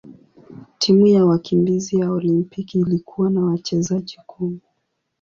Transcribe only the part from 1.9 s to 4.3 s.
ya Olimpiki ilikuwa na wachezaji